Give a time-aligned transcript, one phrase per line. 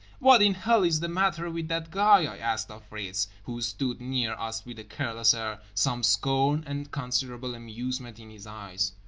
[0.17, 4.01] "What in hell is the matter with that guy?" I asked of Fritz, who stood
[4.01, 8.93] near us with a careless air, some scorn and considerable amusement in his eyes.